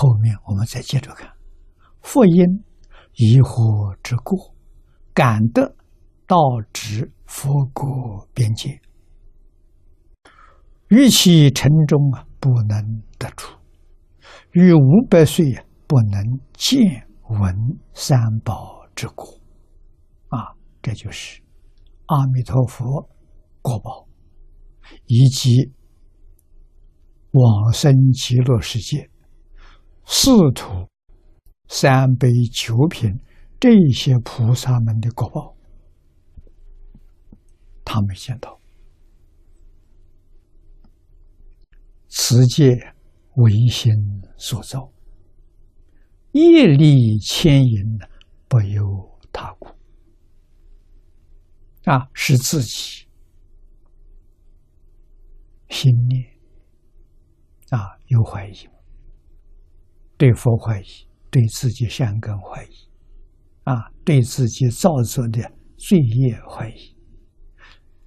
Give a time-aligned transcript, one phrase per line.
[0.00, 1.28] 后面我们再接着看，
[2.02, 2.44] 佛因
[3.14, 4.54] 疑惑之过，
[5.12, 5.74] 感得
[6.24, 6.36] 道
[6.72, 8.80] 之佛国边界，
[10.90, 13.58] 于其城中啊，不能得出；
[14.52, 16.22] 于五百岁啊，不能
[16.52, 16.78] 见
[17.28, 17.52] 闻
[17.92, 19.26] 三宝之果。
[20.28, 21.42] 啊，这就是
[22.06, 23.10] 阿弥陀佛
[23.60, 24.06] 国宝，
[25.06, 25.72] 以及
[27.32, 29.10] 往生极乐世界。
[30.10, 30.88] 四土、
[31.68, 33.20] 三杯九品
[33.60, 35.54] 这些菩萨们的果报，
[37.84, 38.58] 他没见到。
[42.08, 42.94] 此界
[43.36, 43.92] 唯心
[44.38, 44.90] 所造，
[46.32, 47.98] 业力牵引，
[48.48, 49.68] 不由他故。
[51.84, 53.06] 啊，是自己
[55.68, 56.24] 心念
[57.68, 58.68] 啊，有怀疑。
[60.18, 60.86] 对佛怀疑，
[61.30, 62.90] 对自己善根怀疑，
[63.62, 65.40] 啊，对自己造作的
[65.76, 66.96] 罪业怀疑，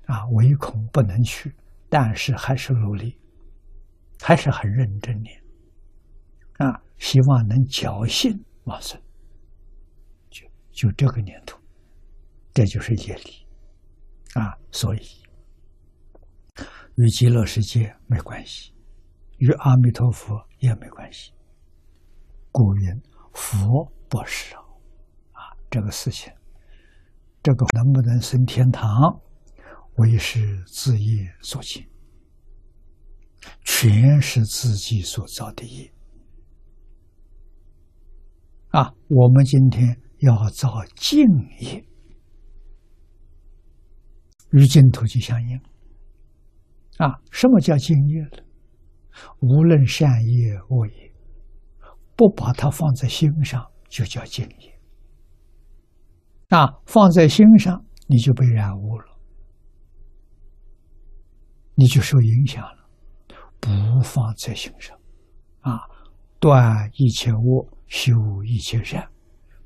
[0.07, 1.55] 啊，唯恐不能去，
[1.87, 3.17] 但是还是努力，
[4.19, 5.29] 还是很认真的，
[6.65, 9.01] 啊，希望能侥幸往生，
[10.29, 11.57] 就就这个念头，
[12.53, 13.47] 这就是业力，
[14.33, 14.99] 啊，所以
[16.97, 18.73] 与极乐世界没关系，
[19.37, 21.31] 与阿弥陀佛也没关系。
[22.51, 23.01] 故云
[23.33, 24.55] 佛不是
[25.31, 26.31] 啊，这个事情，
[27.41, 29.21] 这个能不能升天堂，
[29.95, 31.87] 为是自业所尽，
[33.63, 35.93] 全是自己所造的业
[38.71, 38.93] 啊！
[39.07, 41.23] 我们今天要造净
[41.59, 41.85] 业，
[44.51, 45.57] 与净土就相应
[46.97, 47.19] 啊！
[47.31, 48.43] 什么叫净业呢？
[49.39, 51.10] 无论善业恶业。
[52.21, 54.79] 不把它放在心上，就叫敬业。
[56.49, 59.17] 啊，放在心上，你就被染污了，
[61.73, 62.87] 你就受影响了。
[63.59, 63.71] 不
[64.03, 64.95] 放在心上，
[65.61, 65.79] 啊，
[66.39, 69.09] 断一切恶，修一切善，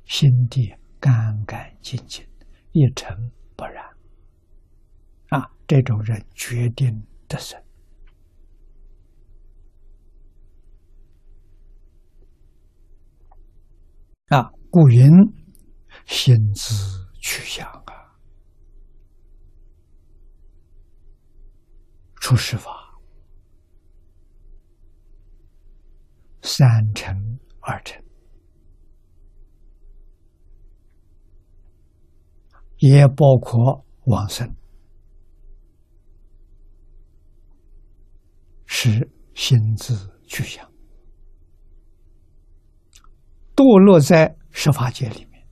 [0.06, 1.12] 心地干
[1.44, 2.26] 干净净，
[2.72, 3.14] 一尘
[3.54, 3.84] 不染。
[5.28, 7.60] 啊，这种人决定得胜。
[14.76, 15.08] 故云
[16.04, 16.74] 心之
[17.18, 18.12] 去向啊，
[22.16, 22.70] 出世法
[26.42, 27.16] 三成
[27.60, 28.04] 二成，
[32.76, 34.54] 也包括往生，
[38.66, 39.94] 是心之
[40.26, 40.70] 去向。
[43.54, 45.46] 堕落在十法界里面，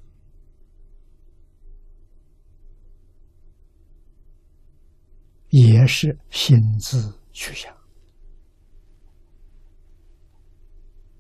[5.51, 7.71] 也是心自去想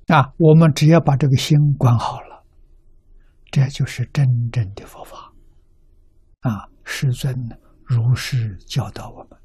[0.06, 0.33] 啊！
[0.39, 2.43] 我们只要把这个心管好了，
[3.53, 5.31] 这就是真正的佛法
[6.41, 6.67] 啊！
[6.84, 7.37] 师尊
[7.84, 9.44] 如是教导我们。